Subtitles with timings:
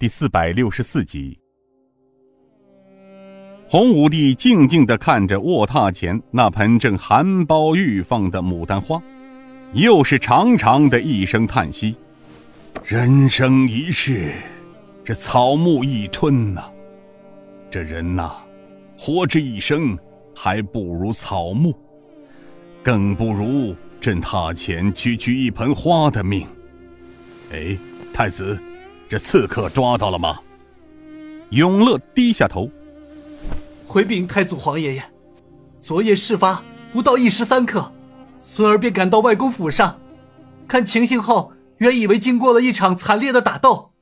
[0.00, 1.38] 第四百六十四集。
[3.68, 8.98] 洪武帝静静地看着卧榻前那盆正含苞欲放的牡丹花，
[9.74, 11.94] 又是长长的一声叹息
[12.82, 14.32] ：“人生一世，
[15.04, 16.62] 这草木一春呐！
[17.70, 18.32] 这人呐，
[18.98, 19.98] 活这一生，
[20.34, 21.74] 还不如草木，
[22.82, 26.46] 更不如朕榻前区区一盆花的命。”
[27.52, 27.76] 哎，
[28.14, 28.58] 太子，
[29.10, 30.40] 这刺客抓到了吗？
[31.50, 32.70] 永乐低下头。
[33.84, 35.12] 回禀太祖皇爷爷，
[35.80, 37.92] 昨夜事发不到一时三刻，
[38.38, 40.00] 孙儿便赶到外公府上，
[40.68, 43.94] 看情形后，原以为经过了一场惨烈的打斗。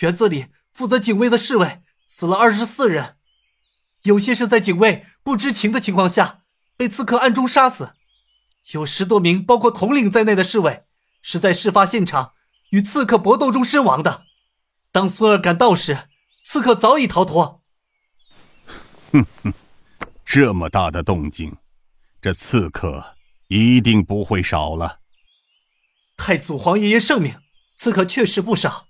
[0.00, 3.14] 园子里负责警卫的侍卫死了二十四人，
[4.02, 6.40] 有些是在警卫不知情的情况下
[6.76, 7.90] 被刺客暗中杀死，
[8.72, 10.82] 有十多名包括统领在内的侍卫
[11.22, 12.32] 是在事发现场
[12.70, 14.24] 与刺客搏斗中身亡的。
[14.90, 16.08] 当孙儿赶到时，
[16.44, 17.62] 刺客早已逃脱。
[19.12, 19.52] 哼哼，
[20.24, 21.56] 这么大的动静，
[22.20, 23.16] 这刺客
[23.48, 25.00] 一定不会少了。
[26.16, 27.34] 太祖皇爷爷圣明，
[27.76, 28.88] 刺客确实不少。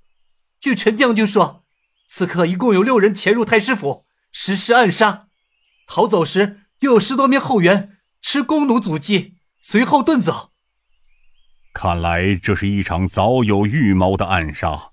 [0.61, 1.65] 据陈将军说，
[2.09, 5.29] 刺客一共有六人潜入太师府实施暗杀，
[5.87, 10.48] 逃走时又有十多名后援持弓弩阻击，随后遁走。
[11.81, 14.91] 看来这是一场早有预谋的暗杀。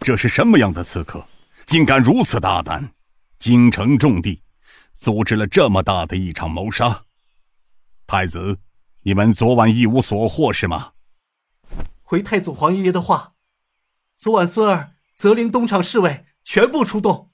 [0.00, 1.28] 这是什么样的刺客，
[1.66, 2.90] 竟敢如此大胆？
[3.38, 4.42] 京城重地，
[4.92, 7.04] 组织了这么大的一场谋杀。
[8.08, 8.58] 太子，
[9.02, 10.94] 你们昨晚一无所获是吗？
[12.02, 13.34] 回太祖皇爷爷的话，
[14.16, 17.30] 昨晚孙儿责令东厂侍卫全部出动，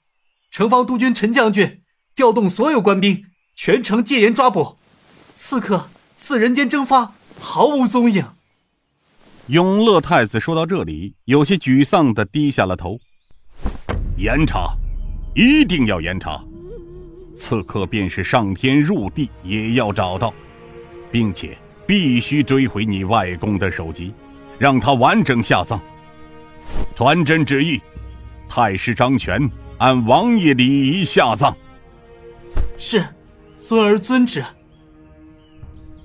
[0.51, 1.81] 城防督军陈将军
[2.13, 4.77] 调动所有官兵，全城戒严抓捕
[5.33, 8.34] 刺客，似人间蒸发，毫无踪影。
[9.47, 12.99] 永乐太子说到这里，有些沮丧的低下了头。
[14.17, 14.75] 严查。
[15.37, 16.41] 一定要严查，
[17.35, 20.33] 刺客便是上天入地也要找到，
[21.11, 24.13] 并且必须追回你外公的首级，
[24.57, 25.77] 让他完整下葬。
[26.95, 27.81] 传朕旨意，
[28.47, 31.53] 太师张权按王爷礼仪下葬。
[32.77, 33.05] 是，
[33.57, 34.41] 孙儿遵旨。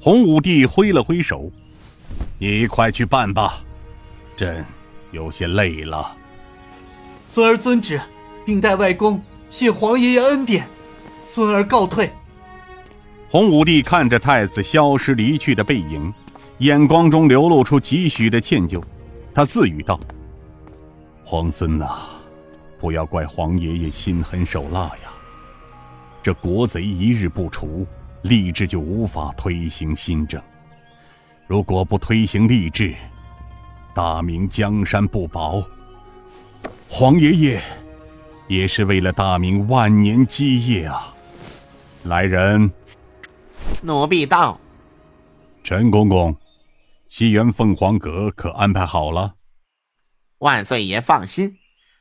[0.01, 1.53] 洪武帝挥了挥手
[2.39, 3.63] ：“你快去办吧，
[4.37, 4.65] 朕
[5.11, 6.17] 有些累了。”
[7.27, 8.01] 孙儿遵旨。
[8.43, 10.67] 并代外公谢皇爷爷恩典，
[11.23, 12.11] 孙儿告退。
[13.29, 16.13] 洪武帝看着太子消失离去的背影，
[16.59, 18.83] 眼光中流露出几许的歉疚。
[19.33, 20.01] 他自语道
[21.23, 21.99] ：“皇孙呐，
[22.81, 25.13] 不要怪皇爷爷心狠手辣呀。
[26.23, 27.87] 这国贼一日不除，
[28.25, 30.43] 吏治就无法推行新政。
[31.51, 32.95] 如果不推行吏治，
[33.93, 35.61] 大明江山不保。
[36.89, 37.61] 皇爷爷。”
[38.47, 41.13] 也是为了大明万年基业啊！
[42.05, 42.71] 来人，
[43.83, 44.61] 奴婢到。
[45.65, 46.37] 陈公公，
[47.09, 49.35] 西园凤凰阁可安排好了？
[50.39, 51.59] 万岁爷放心，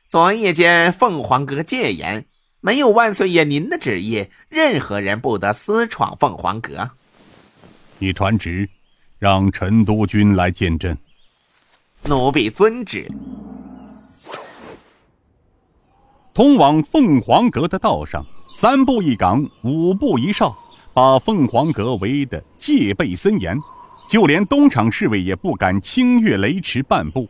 [0.08, 2.26] 昨夜间凤凰阁戒严，
[2.60, 6.90] 没有万岁爷您的旨意，任何人不得私闯凤凰阁。
[7.98, 8.68] 你传旨，
[9.20, 10.96] 让陈督军来见朕。
[12.04, 13.06] 奴婢遵旨。
[16.32, 20.56] 通往凤凰阁的道上，三步一岗，五步一哨，
[20.94, 23.60] 把凤凰阁围得戒备森严，
[24.08, 27.28] 就连东厂侍卫也不敢轻越雷池半步。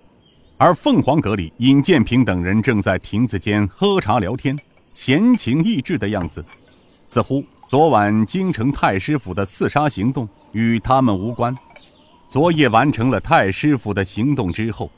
[0.59, 4.57] 而凤凰阁里，尹建平等人正在亭子间喝茶聊天，
[4.93, 6.45] 闲情逸致的样子，
[7.09, 11.53] 似乎昨晚京城太师府的刺杀行动与他们无关。
[12.31, 14.89] 昨夜完成了太师府的行动之后，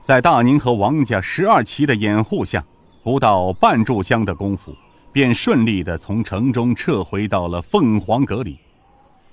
[0.00, 2.64] 在大宁和王家十二旗的掩护下。
[3.04, 4.74] 不到半炷香的功夫，
[5.12, 8.58] 便顺利地从城中撤回到了凤凰阁里。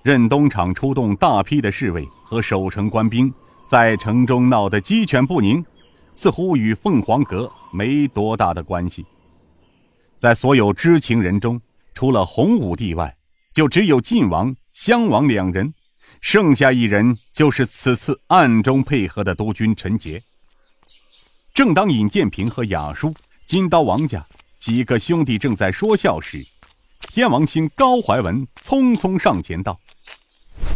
[0.03, 3.33] 任东厂出动大批的侍卫和守城官兵，
[3.65, 5.65] 在城中闹得鸡犬不宁，
[6.13, 9.03] 似乎与凤凰阁没多大的关系。
[10.17, 11.59] 在所有知情人中，
[11.95, 13.15] 除了洪武帝外，
[13.53, 15.73] 就只有晋王、襄王两人，
[16.21, 20.23] 剩下一人就是此次暗中配合的督军陈杰。
[21.53, 23.13] 正当尹建平和雅叔。
[23.45, 24.23] 金刀王家
[24.59, 26.45] 几个兄弟正在说笑时，
[26.99, 29.79] 天王星高怀文匆匆上前道：“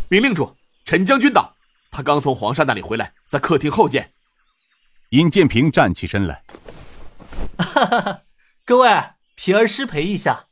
[0.09, 1.55] 禀令主，陈将军到，
[1.91, 4.13] 他刚从皇上那里回来，在客厅候见。”
[5.13, 6.41] 尹建平站起身来
[7.61, 8.21] ：“哈哈，
[8.65, 8.89] 各位，
[9.35, 10.47] 平儿失陪一下。”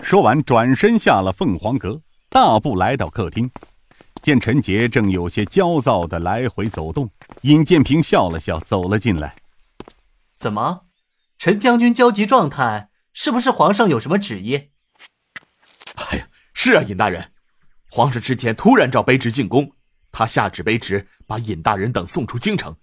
[0.00, 2.00] 说完，转身下了凤凰阁，
[2.30, 3.50] 大步来到客厅，
[4.22, 7.10] 见陈杰正有些焦躁的来回走动，
[7.42, 9.36] 尹建平笑了笑，走了进来。
[10.34, 10.86] 怎么，
[11.38, 14.70] 陈将军焦急状态，是不是皇上有什么旨意？
[15.94, 17.32] 哎呀，是啊，尹大人，
[17.90, 19.72] 皇上之前突然召卑职进宫，
[20.12, 22.76] 他下旨卑职把尹大人等送出京城。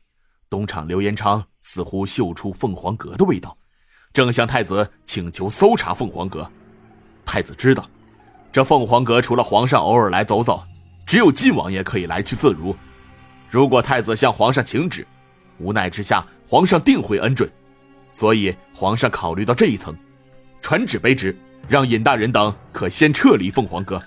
[0.50, 3.58] 东厂刘延昌似乎嗅出凤凰阁的味道，
[4.14, 6.50] 正向太子请求搜查凤凰阁。
[7.26, 7.90] 太子知道，
[8.52, 10.64] 这凤凰阁除了皇上偶尔来走走，
[11.15, 12.75] 只有晋王爷可以来去自如。
[13.50, 15.07] 如果太子向皇上请旨，
[15.59, 17.50] 无奈之下，皇上定会恩准，
[18.12, 19.95] 所以皇上考虑到这一层，
[20.62, 21.33] 传旨卑职，
[21.69, 24.03] 让尹大人等可先撤离凤凰阁。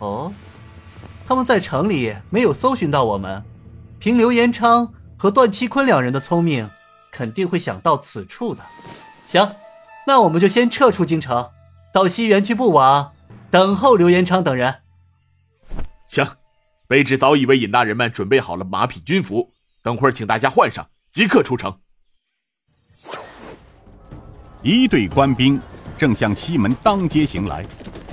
[0.00, 0.32] 哦，
[1.28, 3.40] 他们在城里没有搜寻到我们，
[4.00, 6.68] 凭刘延昌和段七坤两人的聪明，
[7.12, 8.64] 肯定会想到此处的。
[9.22, 9.48] 行，
[10.08, 11.50] 那我们就先撤出京城，
[11.92, 13.12] 到西园去布网，
[13.48, 14.74] 等候刘延昌等人。
[16.08, 16.26] 行，
[16.88, 19.52] 卑职早已为尹大人们准备好了马匹军服。
[19.82, 21.72] 等会儿，请大家换上，即刻出城。
[24.62, 25.60] 一队官兵
[25.96, 27.64] 正向西门当街行来，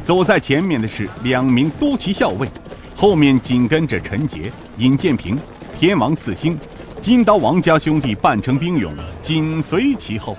[0.03, 2.47] 走在前面的是两名都骑校尉，
[2.95, 5.39] 后面紧跟着陈杰、尹建平、
[5.79, 6.59] 天王四星、
[6.99, 10.37] 金刀王家兄弟，扮成兵勇，紧随其后。